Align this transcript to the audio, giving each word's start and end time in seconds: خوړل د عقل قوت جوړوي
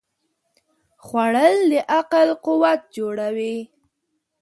خوړل 1.05 1.55
د 1.71 1.73
عقل 1.95 2.29
قوت 2.45 2.81
جوړوي 2.97 3.57